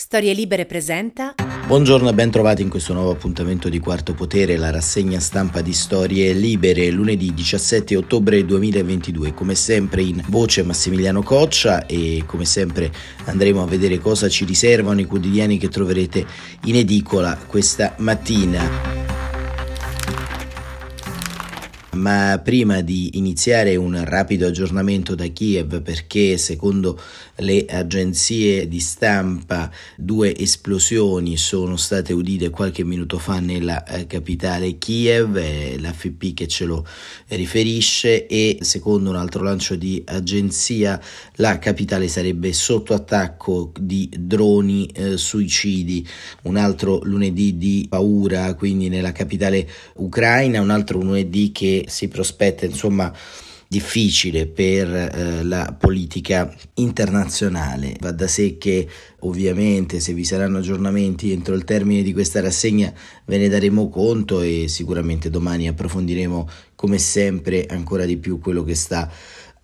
[0.00, 1.34] Storie Libere presenta.
[1.66, 5.74] Buongiorno e ben trovati in questo nuovo appuntamento di Quarto Potere, la rassegna stampa di
[5.74, 9.34] Storie Libere, lunedì 17 ottobre 2022.
[9.34, 12.90] Come sempre in voce Massimiliano Coccia e come sempre
[13.26, 16.24] andremo a vedere cosa ci riservano i quotidiani che troverete
[16.64, 19.09] in edicola questa mattina.
[21.92, 27.00] Ma prima di iniziare un rapido aggiornamento da Kiev perché secondo
[27.36, 34.78] le agenzie di stampa due esplosioni sono state udite qualche minuto fa nella eh, capitale
[34.78, 36.86] Kiev, è l'AFP che ce lo
[37.28, 41.00] riferisce e secondo un altro lancio di agenzia
[41.36, 46.06] la capitale sarebbe sotto attacco di droni eh, suicidi,
[46.42, 52.64] un altro lunedì di paura quindi nella capitale ucraina, un altro lunedì che si prospetta
[52.64, 53.12] insomma
[53.70, 57.94] difficile per eh, la politica internazionale.
[58.00, 58.88] Va da sé che
[59.20, 62.92] ovviamente se vi saranno aggiornamenti entro il termine di questa rassegna
[63.26, 68.74] ve ne daremo conto e sicuramente domani approfondiremo come sempre ancora di più quello che
[68.74, 69.08] sta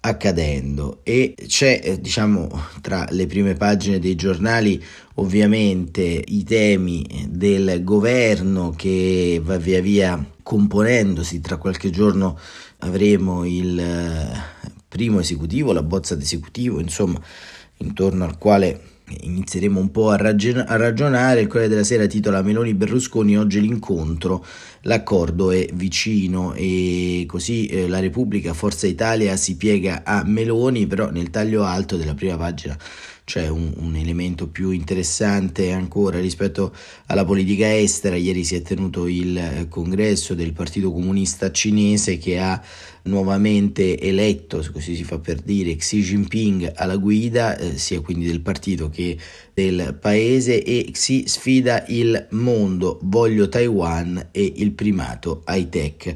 [0.07, 1.01] accadendo.
[1.03, 2.49] E c'è eh, diciamo
[2.81, 4.83] tra le prime pagine dei giornali
[5.15, 11.41] ovviamente i temi del governo che va via via componendosi.
[11.41, 12.39] Tra qualche giorno
[12.79, 14.55] avremo il eh,
[14.89, 17.21] primo esecutivo la bozza d'esecutivo insomma
[17.79, 21.41] intorno al quale inizieremo un po' a, ragion- a ragionare.
[21.41, 24.45] Il Corriere della Sera titola Meloni Berlusconi oggi l'incontro,
[24.83, 31.11] l'accordo è vicino e così eh, la Repubblica Forza Italia si piega a Meloni, però
[31.11, 32.77] nel taglio alto della prima pagina
[33.27, 36.73] c'è un, un, elemento più interessante ancora rispetto
[37.07, 38.15] alla politica estera.
[38.15, 42.63] Ieri si è tenuto il eh, congresso del Partito Comunista Cinese che ha
[43.07, 48.41] nuovamente eletto, così si fa per dire, Xi Jinping alla guida, eh, sia quindi del
[48.41, 49.17] partito che
[49.53, 56.15] del paese, e Xi sfida il mondo, voglio Taiwan e il primato high tech.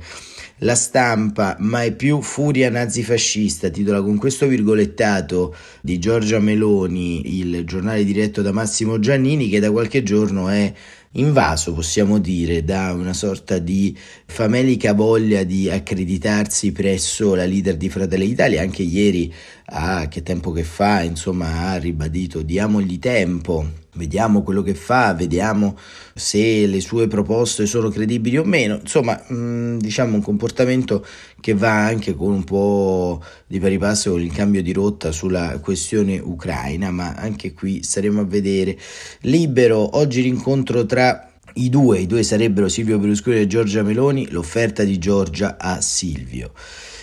[0.62, 8.05] La stampa, mai più furia nazifascista, titola con questo virgolettato di Giorgia Meloni, il giornale
[8.05, 10.72] diretto da Massimo Giannini, che da qualche giorno è
[11.12, 13.97] invaso, possiamo dire, da una sorta di
[14.27, 18.62] famelica voglia di accreditarsi presso la leader di Fratelli d'Italia.
[18.62, 19.33] Anche ieri,
[19.66, 25.77] a che tempo che fa, insomma, ha ribadito diamogli tempo vediamo quello che fa, vediamo
[26.15, 31.05] se le sue proposte sono credibili o meno, insomma mm, diciamo un comportamento
[31.41, 35.59] che va anche con un po' di pari passo con il cambio di rotta sulla
[35.61, 38.79] questione ucraina, ma anche qui staremo a vedere.
[39.21, 44.84] Libero, oggi l'incontro tra i due, i due sarebbero Silvio Berlusconi e Giorgia Meloni, l'offerta
[44.84, 46.53] di Giorgia a Silvio.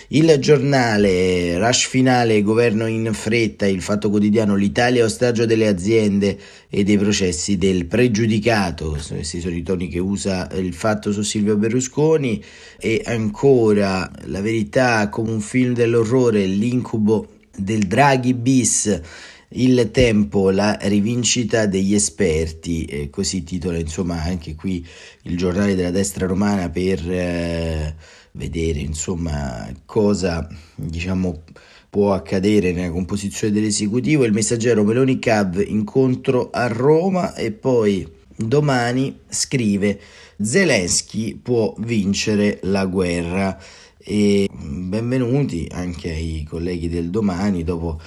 [0.09, 6.85] Il giornale, rush finale, governo in fretta, il fatto quotidiano, l'Italia ostaggio delle aziende e
[6.85, 12.41] dei processi del pregiudicato, questi sono i toni che usa il fatto su Silvio Berlusconi.
[12.79, 19.01] E ancora la verità come un film dell'orrore, l'incubo del Draghi bis
[19.49, 24.85] il tempo, la rivincita degli esperti, eh, così titola insomma anche qui
[25.23, 27.95] il giornale della destra romana per eh,
[28.33, 31.43] vedere insomma cosa diciamo
[31.89, 34.25] può accadere nella composizione dell'esecutivo.
[34.25, 39.99] Il messaggero Meloni Cav incontro a Roma e poi domani scrive
[40.39, 43.57] Zelensky può vincere la guerra
[43.97, 47.99] e benvenuti anche ai colleghi del domani dopo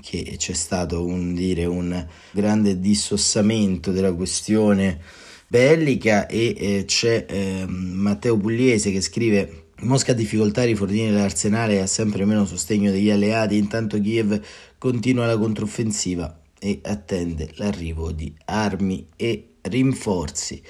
[0.00, 5.00] che c'è stato un, dire, un grande dissossamento della questione
[5.46, 11.74] bellica e eh, c'è eh, Matteo Pugliese che scrive Mosca ha difficoltà a rifornire l'arsenale
[11.74, 14.40] e ha sempre meno sostegno degli alleati, intanto Kiev
[14.76, 20.60] continua la controffensiva e attende l'arrivo di armi e rinforzi.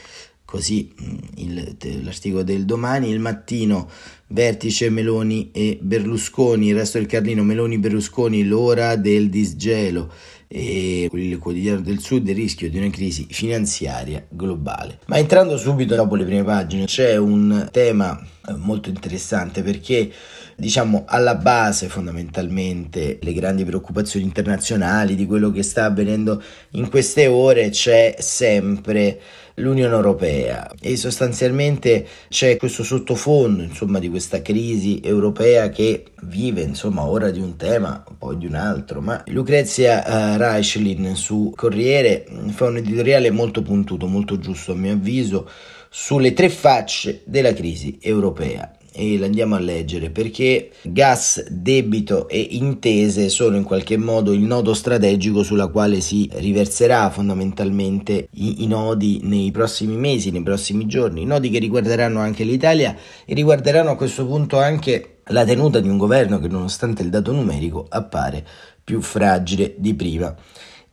[0.45, 3.89] Così mm, il, l'articolo del domani, il mattino,
[4.29, 10.13] vertice Meloni e Berlusconi, il resto del Carlino, Meloni Berlusconi, l'ora del disgelo.
[10.51, 15.01] E il quotidiano del sud il rischio di una crisi finanziaria globale.
[15.05, 18.19] Ma entrando subito dopo le prime pagine c'è un tema
[18.49, 20.11] eh, molto interessante perché
[20.57, 27.27] diciamo alla base fondamentalmente le grandi preoccupazioni internazionali di quello che sta avvenendo in queste
[27.27, 29.21] ore c'è sempre
[29.59, 30.71] l'Unione Europea.
[30.81, 37.39] E sostanzialmente c'è questo sottofondo insomma di questa crisi europea che vive insomma ora di
[37.39, 43.31] un tema poi di un altro ma Lucrezia uh, Reichlin su Corriere fa un editoriale
[43.31, 45.49] molto puntuto molto giusto a mio avviso
[45.89, 53.29] sulle tre facce della crisi europea e l'andiamo a leggere perché gas, debito e intese
[53.29, 59.21] sono in qualche modo il nodo strategico sulla quale si riverserà fondamentalmente i, i nodi
[59.23, 64.27] nei prossimi mesi, nei prossimi giorni, nodi che riguarderanno anche l'Italia e riguarderanno a questo
[64.27, 68.45] punto anche la tenuta di un governo che nonostante il dato numerico appare
[68.83, 70.35] più fragile di prima.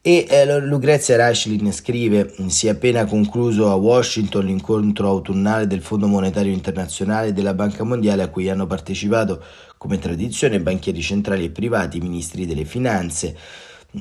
[0.08, 6.06] E eh, Lucrezia Rachlin scrive: Si è appena concluso a Washington l'incontro autunnale del Fondo
[6.06, 9.44] Monetario Internazionale e della Banca Mondiale a cui hanno partecipato,
[9.80, 13.36] come tradizione, banchieri centrali e privati, ministri delle finanze,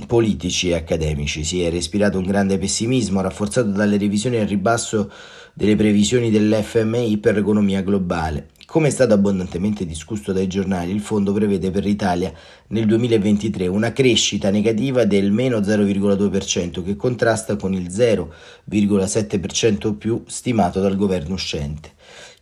[0.07, 1.43] politici e accademici.
[1.43, 5.11] Si è respirato un grande pessimismo, rafforzato dalle revisioni al ribasso
[5.55, 8.49] delle previsioni dell'FMI per l'economia globale.
[8.67, 12.33] Come è stato abbondantemente discusso dai giornali, il fondo prevede per l'Italia
[12.69, 20.81] nel 2023 una crescita negativa del meno 0,2% che contrasta con il 0,7% più stimato
[20.81, 21.94] dal governo uscente.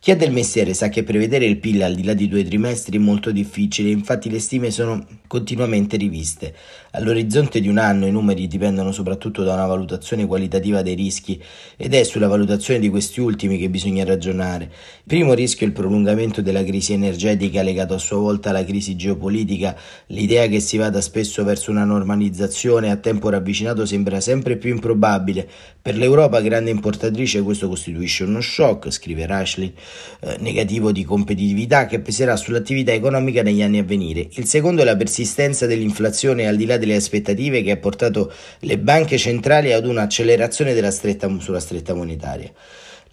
[0.03, 2.97] Chi è del mestiere sa che prevedere il PIL al di là di due trimestri
[2.97, 6.53] è molto difficile, infatti le stime sono continuamente riviste.
[6.91, 11.41] All'orizzonte di un anno i numeri dipendono soprattutto da una valutazione qualitativa dei rischi
[11.77, 14.65] ed è sulla valutazione di questi ultimi che bisogna ragionare.
[14.65, 18.97] Il primo rischio è il prolungamento della crisi energetica legato a sua volta alla crisi
[18.97, 19.73] geopolitica.
[20.07, 25.47] L'idea che si vada spesso verso una normalizzazione a tempo ravvicinato sembra sempre più improbabile.
[25.81, 29.73] Per l'Europa, grande importatrice, questo costituisce uno shock, scrive Rashley
[30.21, 34.27] eh, negativo di competitività che peserà sull'attività economica negli anni a venire.
[34.33, 38.77] Il secondo è la persistenza dell'inflazione al di là delle aspettative che ha portato le
[38.77, 42.51] banche centrali ad un'accelerazione della stretta, sulla stretta monetaria.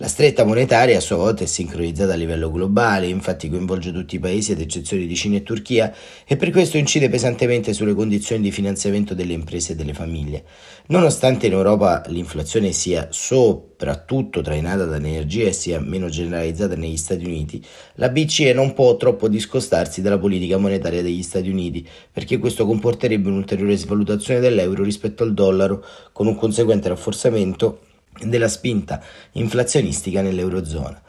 [0.00, 4.18] La stretta monetaria a sua volta è sincronizzata a livello globale, infatti coinvolge tutti i
[4.18, 5.94] paesi ad eccezione di Cina e Turchia
[6.26, 10.44] e per questo incide pesantemente sulle condizioni di finanziamento delle imprese e delle famiglie.
[10.86, 17.62] Nonostante in Europa l'inflazione sia soprattutto trainata dall'energia e sia meno generalizzata negli Stati Uniti,
[17.96, 23.28] la BCE non può troppo discostarsi dalla politica monetaria degli Stati Uniti, perché questo comporterebbe
[23.28, 27.80] un'ulteriore svalutazione dell'euro rispetto al dollaro, con un conseguente rafforzamento
[28.24, 29.02] della spinta
[29.32, 31.00] inflazionistica nell'Eurozona.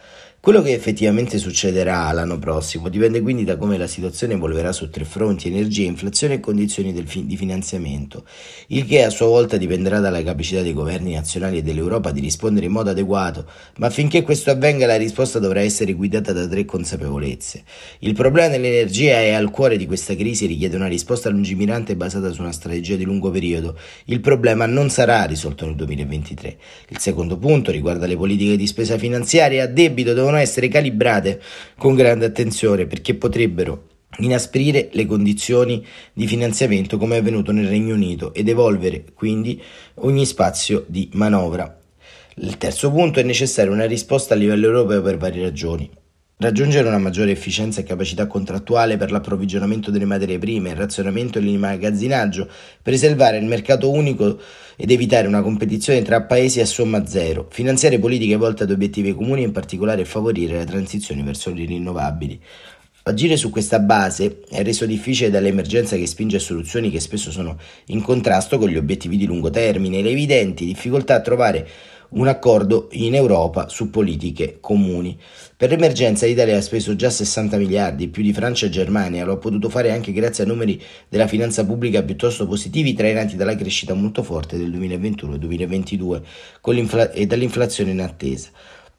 [0.42, 5.06] Quello che effettivamente succederà l'anno prossimo dipende quindi da come la situazione evolverà su tre
[5.06, 8.26] fronti, energia, inflazione e condizioni fi- di finanziamento,
[8.70, 12.66] il che a sua volta dipenderà dalla capacità dei governi nazionali e dell'Europa di rispondere
[12.66, 13.46] in modo adeguato,
[13.78, 17.64] ma affinché questo avvenga la risposta dovrà essere guidata da tre consapevolezze.
[18.00, 22.32] Il problema dell'energia è al cuore di questa crisi e richiede una risposta lungimirante basata
[22.32, 23.78] su una strategia di lungo periodo.
[24.06, 26.58] Il problema non sarà risolto nel 2023.
[26.88, 31.42] Il secondo punto riguarda le politiche di spesa finanziaria a debito devono essere calibrate
[31.78, 33.89] con grande attenzione perché potrebbero
[34.19, 39.62] inasprire le condizioni di finanziamento come è avvenuto nel Regno Unito ed evolvere quindi
[39.95, 41.78] ogni spazio di manovra.
[42.36, 45.89] Il terzo punto è necessaria una risposta a livello europeo per varie ragioni.
[46.42, 51.42] Raggiungere una maggiore efficienza e capacità contrattuale per l'approvvigionamento delle materie prime, il razionamento e
[51.42, 52.50] l'immagazzinaggio,
[52.82, 54.40] preservare il mercato unico
[54.76, 59.44] ed evitare una competizione tra paesi a somma zero, finanziare politiche volte ad obiettivi comuni
[59.44, 62.42] e in particolare favorire la transizione verso le rinnovabili.
[63.04, 67.56] Agire su questa base è reso difficile dall'emergenza che spinge a soluzioni che spesso sono
[67.88, 71.68] in contrasto con gli obiettivi di lungo termine e le evidenti difficoltà a trovare
[72.12, 75.18] un accordo in Europa su politiche comuni.
[75.56, 79.38] Per l'emergenza l'Italia ha speso già 60 miliardi, più di Francia e Germania, lo ha
[79.38, 84.24] potuto fare anche grazie a numeri della finanza pubblica piuttosto positivi trainati dalla crescita molto
[84.24, 86.22] forte del 2021-2022
[87.13, 88.50] e dall'inflazione in attesa.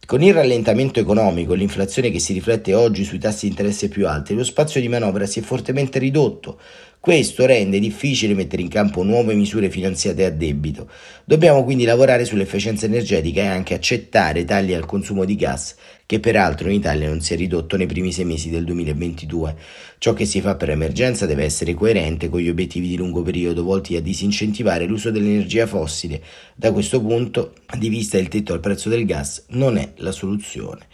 [0.04, 4.06] Con il rallentamento economico e l'inflazione che si riflette oggi sui tassi di interesse più
[4.08, 6.58] alti, lo spazio di manovra si è fortemente ridotto,
[6.98, 10.90] questo rende difficile mettere in campo nuove misure finanziate a debito.
[11.24, 15.76] Dobbiamo quindi lavorare sull'efficienza energetica e anche accettare tagli al consumo di gas,
[16.12, 19.56] che peraltro in Italia non si è ridotto nei primi sei mesi del 2022.
[19.96, 23.62] Ciò che si fa per emergenza deve essere coerente con gli obiettivi di lungo periodo
[23.62, 26.22] volti a disincentivare l'uso dell'energia fossile.
[26.54, 30.86] Da questo punto di vista il tetto al prezzo del gas non è la soluzione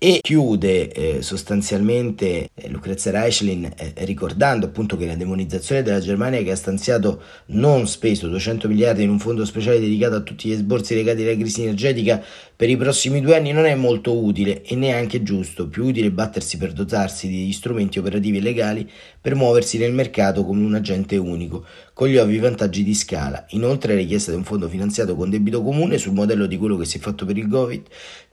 [0.00, 6.40] e chiude eh, sostanzialmente eh, Lucrezia Reichlin eh, ricordando appunto che la demonizzazione della Germania
[6.42, 10.54] che ha stanziato non speso 200 miliardi in un fondo speciale dedicato a tutti gli
[10.54, 12.22] sborsi legati alla crisi energetica
[12.58, 16.56] per i prossimi due anni non è molto utile e neanche giusto, più utile battersi
[16.58, 18.90] per dotarsi di strumenti operativi e legali
[19.20, 23.46] per muoversi nel mercato come un agente unico, con gli ovvi vantaggi di scala.
[23.50, 26.84] Inoltre la richiesta di un fondo finanziato con debito comune sul modello di quello che
[26.84, 27.86] si è fatto per il Covid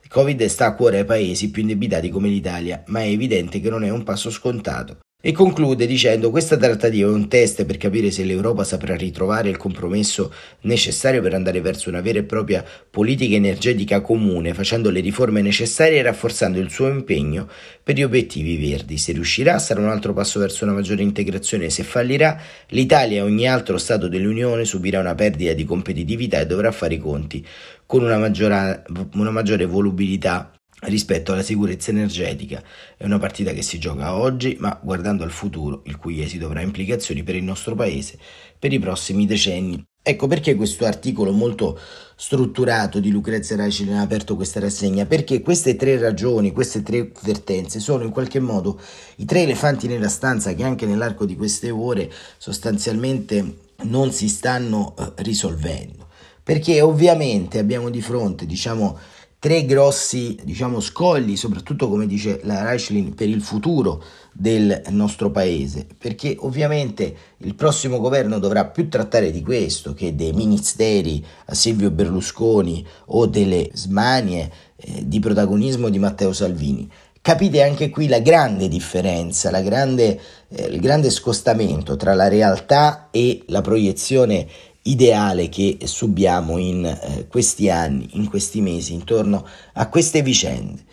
[0.06, 3.68] il Covid sta a cuore ai paesi più indebitati come l'Italia, ma è evidente che
[3.68, 5.00] non è un passo scontato.
[5.26, 9.56] E conclude dicendo questa trattativa è un test per capire se l'Europa saprà ritrovare il
[9.56, 15.42] compromesso necessario per andare verso una vera e propria politica energetica comune, facendo le riforme
[15.42, 17.48] necessarie e rafforzando il suo impegno
[17.82, 18.98] per gli obiettivi verdi.
[18.98, 23.48] Se riuscirà sarà un altro passo verso una maggiore integrazione, se fallirà l'Italia e ogni
[23.48, 27.44] altro Stato dell'Unione subirà una perdita di competitività e dovrà fare i conti
[27.84, 32.62] con una, maggiore, una maggiore volubilità rispetto alla sicurezza energetica.
[32.96, 36.60] È una partita che si gioca oggi, ma guardando al futuro, il cui esito avrà
[36.60, 38.18] implicazioni per il nostro paese
[38.58, 39.84] per i prossimi decenni.
[40.02, 41.78] Ecco perché questo articolo molto
[42.14, 47.80] strutturato di Lucrezia Raici ha aperto questa rassegna, perché queste tre ragioni, queste tre vertenze
[47.80, 48.80] sono in qualche modo
[49.16, 54.94] i tre elefanti nella stanza che anche nell'arco di queste ore sostanzialmente non si stanno
[54.96, 56.06] uh, risolvendo.
[56.42, 58.96] Perché ovviamente abbiamo di fronte, diciamo,
[59.46, 65.86] tre grossi diciamo, scogli, soprattutto come dice la Reichlin, per il futuro del nostro paese,
[65.96, 71.92] perché ovviamente il prossimo governo dovrà più trattare di questo che dei ministeri a Silvio
[71.92, 76.90] Berlusconi o delle smanie eh, di protagonismo di Matteo Salvini.
[77.20, 83.10] Capite anche qui la grande differenza, la grande, eh, il grande scostamento tra la realtà
[83.12, 84.48] e la proiezione
[84.86, 90.84] ideale che subiamo in eh, questi anni, in questi mesi, intorno a queste vicende.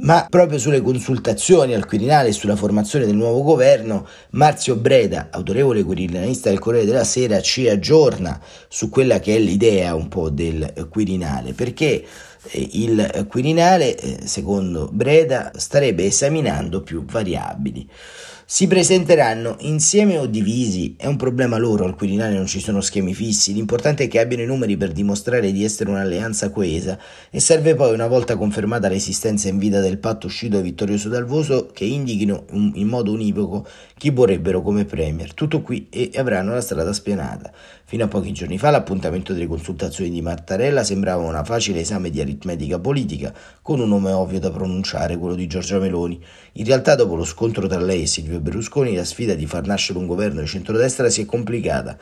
[0.00, 5.82] Ma proprio sulle consultazioni al Quirinale e sulla formazione del nuovo governo, Marzio Breda, autorevole
[5.82, 10.86] quirinalista del Corriere della Sera, ci aggiorna su quella che è l'idea un po' del
[10.88, 12.06] Quirinale, perché eh,
[12.52, 17.88] il Quirinale, eh, secondo Breda, starebbe esaminando più variabili
[18.50, 23.12] si presenteranno insieme o divisi, è un problema loro, al Quirinale non ci sono schemi
[23.12, 27.74] fissi, l'importante è che abbiano i numeri per dimostrare di essere un'alleanza coesa e serve
[27.74, 32.46] poi, una volta confermata l'esistenza in vita del patto uscito vittorioso dal voto, che indichino
[32.52, 33.66] in modo univoco
[33.98, 35.34] chi vorrebbero come premier.
[35.34, 37.52] Tutto qui e avranno la strada spianata.
[37.90, 42.20] Fino a pochi giorni fa l'appuntamento delle consultazioni di Mattarella sembrava una facile esame di
[42.20, 46.22] aritmetica politica, con un nome ovvio da pronunciare, quello di Giorgia Meloni.
[46.52, 49.98] In realtà, dopo lo scontro tra lei e Silvio Berlusconi, la sfida di far nascere
[49.98, 51.96] un governo di centrodestra si è complicata.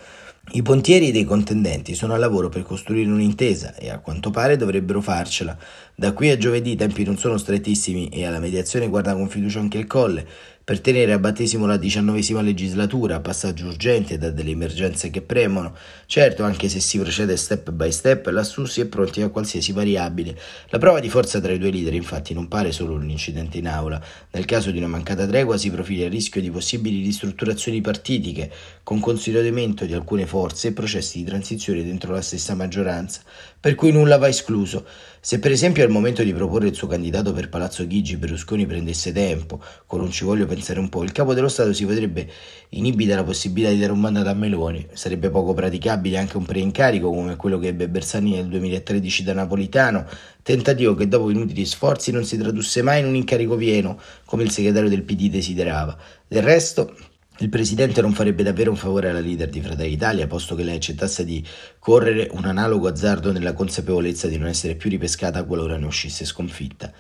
[0.53, 5.01] I pontieri dei contendenti sono a lavoro per costruire un'intesa e a quanto pare dovrebbero
[5.01, 5.57] farcela.
[5.95, 9.61] Da qui a giovedì i tempi non sono strettissimi e alla mediazione guarda con fiducia
[9.61, 10.27] anche il Colle
[10.67, 15.77] per tenere a battesimo la diciannovesima legislatura, passaggio urgente da delle emergenze che premono.
[16.07, 20.37] Certo, anche se si procede step by step, lassù si è pronti a qualsiasi variabile.
[20.71, 23.69] La prova di forza tra i due leader infatti non pare solo un incidente in
[23.69, 24.05] aula.
[24.33, 28.51] Nel caso di una mancata tregua si profila il rischio di possibili ristrutturazioni partitiche,
[28.83, 33.21] con consolidamento di alcune forze e processi di transizione dentro la stessa maggioranza,
[33.61, 34.85] per cui nulla va escluso.
[35.27, 39.11] Se per esempio al momento di proporre il suo candidato per Palazzo Chigi Berlusconi prendesse
[39.11, 42.31] tempo, con un ci voglio pensare un po', il capo dello Stato si potrebbe
[42.69, 44.87] inibire la possibilità di dare un mandato a Meloni.
[44.93, 50.07] Sarebbe poco praticabile anche un preincarico come quello che ebbe Bersani nel 2013 da Napolitano,
[50.45, 54.53] tentativo che dopo inutili sforzi non si tradusse mai in un incarico pieno, come il
[54.53, 55.99] segretario del PD desiderava.
[56.29, 56.95] Del resto,
[57.41, 60.77] il presidente non farebbe davvero un favore alla leader di Fratelli Italia, posto che lei
[60.77, 61.45] accettasse di
[61.79, 66.91] correre un analogo azzardo nella consapevolezza di non essere più ripescata qualora ne uscisse sconfitta.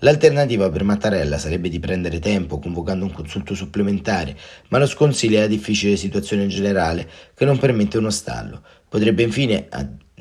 [0.00, 4.36] L'alternativa per Mattarella sarebbe di prendere tempo convocando un consulto supplementare,
[4.68, 8.62] ma lo sconsiglia la difficile situazione generale che non permette uno stallo.
[8.88, 9.66] Potrebbe infine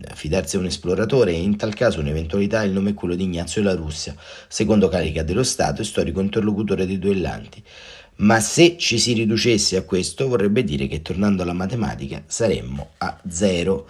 [0.07, 3.61] affidarsi a un esploratore e in tal caso un'eventualità il nome è quello di Ignazio
[3.61, 4.15] La Russia,
[4.47, 7.63] secondo carica dello Stato e storico interlocutore dei duellanti
[8.17, 13.19] ma se ci si riducesse a questo vorrebbe dire che tornando alla matematica saremmo a
[13.29, 13.87] zero.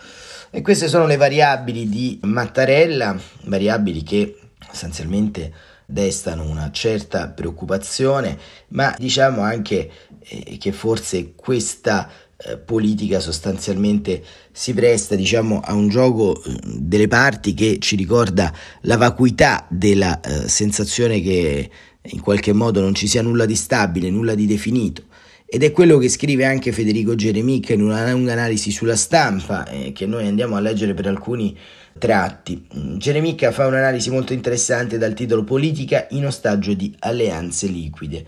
[0.50, 5.54] E queste sono le variabili di Mattarella, variabili che sostanzialmente
[5.86, 8.38] destano una certa preoccupazione,
[8.70, 15.88] ma diciamo anche eh, che forse questa eh, politica sostanzialmente si presta diciamo a un
[15.88, 21.70] gioco eh, delle parti che ci ricorda la vacuità della eh, sensazione che
[22.08, 25.04] in qualche modo non ci sia nulla di stabile, nulla di definito.
[25.48, 29.92] Ed è quello che scrive anche Federico Geremica in una lunga analisi sulla stampa, eh,
[29.92, 31.56] che noi andiamo a leggere per alcuni
[31.98, 32.66] tratti.
[32.98, 38.26] Geremica fa un'analisi molto interessante dal titolo Politica in ostaggio di alleanze liquide.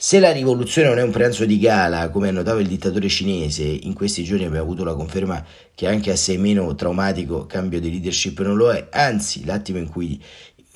[0.00, 3.94] Se la rivoluzione non è un pranzo di gala, come annotava il dittatore cinese, in
[3.94, 5.44] questi giorni abbiamo avuto la conferma
[5.74, 9.88] che anche a sei meno traumatico cambio di leadership non lo è, anzi l'attimo in
[9.88, 10.22] cui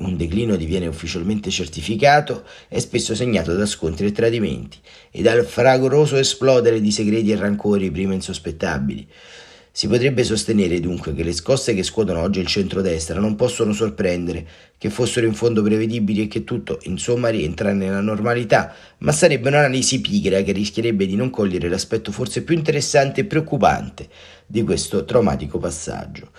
[0.05, 4.79] un declino diviene ufficialmente certificato è spesso segnato da scontri e tradimenti
[5.11, 9.09] e dal fragoroso esplodere di segreti e rancori prima insospettabili.
[9.75, 14.47] Si potrebbe sostenere dunque che le scosse che scuotono oggi il centrodestra non possono sorprendere,
[14.77, 20.03] che fossero in fondo prevedibili e che tutto, insomma, rientra nella normalità, ma sarebbe un'analisi
[20.03, 24.09] pigra che rischierebbe di non cogliere l'aspetto forse più interessante e preoccupante
[24.47, 26.31] di questo traumatico passaggio.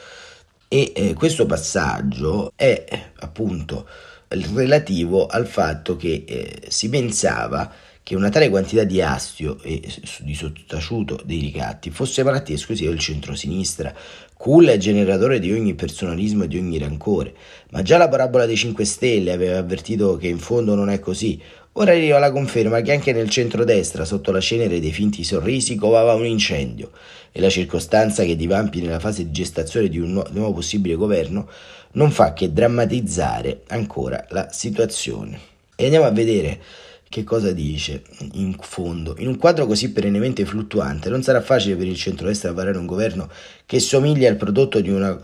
[0.73, 2.83] E eh, questo passaggio è
[3.19, 3.87] appunto
[4.27, 9.87] relativo al fatto che eh, si pensava che una tale quantità di astio e
[10.21, 13.93] di sottaciuto dei ricatti fosse malattia esclusiva del centro-sinistra,
[14.33, 17.35] culla e generatore di ogni personalismo e di ogni rancore.
[17.69, 21.39] Ma già la parabola dei 5 Stelle aveva avvertito che in fondo non è così.
[21.75, 26.13] Ora arriva la conferma che anche nel centro-destra, sotto la cenere dei finti sorrisi, covava
[26.13, 26.91] un incendio
[27.31, 31.49] e la circostanza che divampi nella fase di gestazione di un nuovo possibile governo
[31.93, 35.39] non fa che drammatizzare ancora la situazione.
[35.75, 36.61] E andiamo a vedere
[37.09, 38.03] che cosa dice
[38.33, 39.15] in fondo?
[39.17, 43.29] In un quadro così perennemente fluttuante non sarà facile per il centro-destra varare un governo
[43.65, 45.19] che somiglia al prodotto di una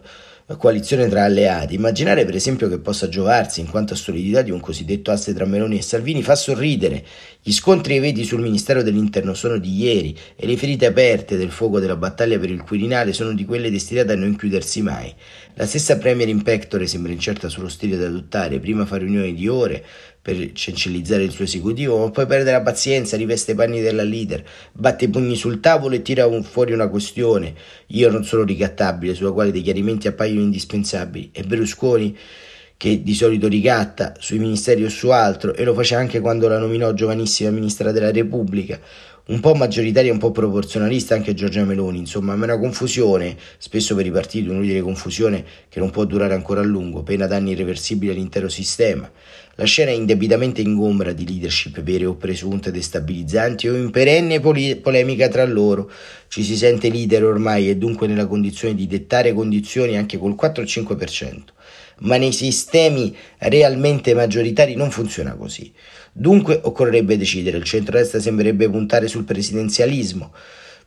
[0.57, 1.75] coalizione tra alleati.
[1.75, 5.45] Immaginare per esempio che possa giovarsi in quanto a solidità di un cosiddetto asse tra
[5.45, 7.05] Meloni e Salvini fa sorridere.
[7.41, 11.51] Gli scontri e veti sul Ministero dell'Interno sono di ieri e le ferite aperte del
[11.51, 15.13] fuoco della battaglia per il Quirinale sono di quelle destinate a non chiudersi mai.
[15.53, 16.43] La stessa Premier in
[16.85, 19.85] sembra incerta sullo stile da adottare, prima fa riunioni di ore,
[20.21, 24.43] per cancellizzare il suo esecutivo, ma poi perde la pazienza, riveste i panni della leader,
[24.73, 27.53] batte i pugni sul tavolo e tira un, fuori una questione.
[27.87, 31.29] Io non sono ricattabile, sulla quale dei chiarimenti appaiono indispensabili.
[31.31, 32.17] E Berlusconi,
[32.75, 36.59] che di solito ricatta sui ministeri o su altro, e lo faceva anche quando la
[36.59, 38.79] nominò giovanissima ministra della Repubblica,
[39.29, 43.93] un po' maggioritaria e un po' proporzionalista anche Giorgia Meloni, insomma, ma una confusione, spesso
[43.95, 48.11] per i partiti un'utile confusione che non può durare ancora a lungo, pena danni irreversibili
[48.11, 49.09] all'intero sistema.
[49.53, 54.77] La scena è indebitamente ingombra di leadership vere o presunte destabilizzanti o in perenne poli-
[54.77, 55.91] polemica tra loro.
[56.27, 61.41] Ci si sente leader ormai e dunque nella condizione di dettare condizioni anche col 4-5%,
[61.99, 65.71] ma nei sistemi realmente maggioritari non funziona così.
[66.19, 70.33] Dunque occorrerebbe decidere, il centro-destra sembrerebbe puntare sul presidenzialismo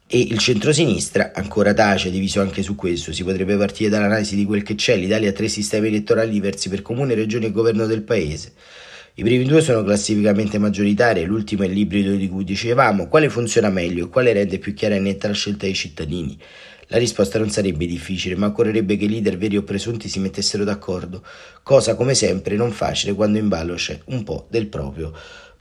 [0.07, 3.15] e il centro-sinistra ancora tace, diviso anche su questo.
[3.15, 4.95] Si potrebbe partire dall'analisi di quel che c'è.
[4.95, 8.53] L'Italia ha tre sistemi elettorali diversi per comune, regione e governo del paese.
[9.15, 13.09] I primi due sono classificamente maggioritari, l'ultimo è l'ibrido di cui dicevamo.
[13.09, 14.11] Quale funziona meglio?
[14.11, 16.39] Quale rende più chiara e netta la scelta dei cittadini?
[16.93, 20.63] La risposta non sarebbe difficile, ma occorrerebbe che i leader veri o presunti si mettessero
[20.63, 21.25] d'accordo,
[21.63, 25.11] cosa come sempre non facile quando in ballo c'è un po' del proprio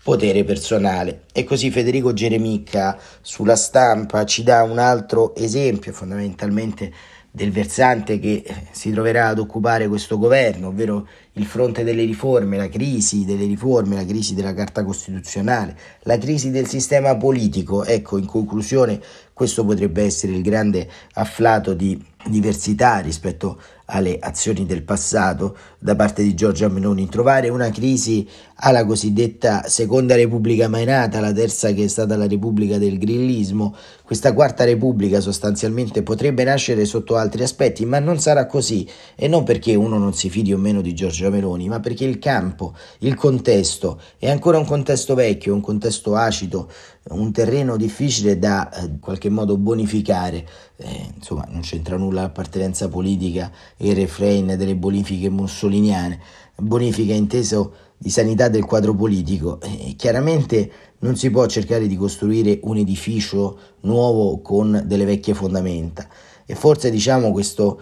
[0.04, 1.22] potere personale.
[1.32, 6.92] E così Federico Geremicca sulla stampa ci dà un altro esempio fondamentalmente
[7.32, 12.68] del versante che si troverà ad occupare questo governo, ovvero il fronte delle riforme, la
[12.68, 17.86] crisi delle riforme, la crisi della Carta Costituzionale, la crisi del sistema politico.
[17.86, 19.00] Ecco, in conclusione,
[19.34, 26.24] questo potrebbe essere il grande afflato di diversità rispetto alle azioni del passato da parte
[26.24, 31.86] di Giorgia Meloni, trovare una crisi alla cosiddetta seconda repubblica mai nata, la terza che
[31.86, 37.84] è stata la repubblica del grillismo, questa quarta repubblica sostanzialmente potrebbe nascere sotto altri aspetti,
[37.86, 41.30] ma non sarà così e non perché uno non si fidi o meno di Giorgia
[41.30, 46.70] Meloni, ma perché il campo, il contesto è ancora un contesto vecchio, un contesto acido,
[47.10, 52.90] un terreno difficile da eh, in qualche modo bonificare, eh, insomma non c'entra nulla l'appartenenza
[52.90, 56.20] politica e il refrain delle bonifiche mussoliniane,
[56.56, 59.62] bonifica inteso di sanità del quadro politico.
[59.62, 66.08] Eh, chiaramente non si può cercare di costruire un edificio nuovo con delle vecchie fondamenta.
[66.46, 67.80] E forse diciamo questo,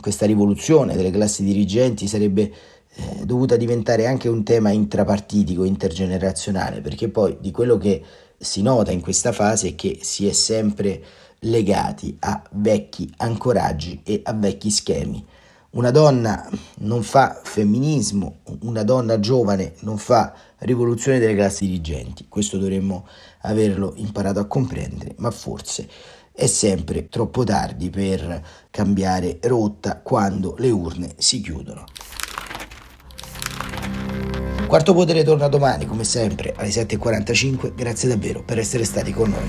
[0.00, 2.52] questa rivoluzione delle classi dirigenti sarebbe
[2.94, 8.02] eh, dovuta diventare anche un tema intrapartitico, intergenerazionale, perché poi di quello che
[8.36, 11.02] si nota in questa fase è che si è sempre
[11.40, 15.24] legati a vecchi ancoraggi e a vecchi schemi.
[15.70, 16.48] Una donna
[16.78, 22.24] non fa femminismo, una donna giovane non fa rivoluzione delle classi dirigenti.
[22.28, 23.06] Questo dovremmo
[23.42, 25.86] averlo imparato a comprendere, ma forse
[26.38, 31.84] è sempre troppo tardi per cambiare rotta quando le urne si chiudono.
[34.68, 37.74] Quarto Potere torna domani, come sempre, alle 7.45.
[37.74, 39.48] Grazie davvero per essere stati con noi.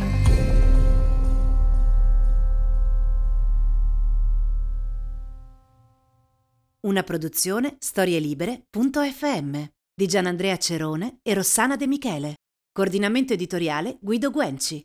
[6.87, 12.33] Una produzione storielibere.fm di Gianandrea Cerone e Rossana De Michele.
[12.71, 14.83] Coordinamento editoriale Guido Guenci.